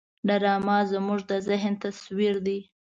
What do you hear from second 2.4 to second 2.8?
دی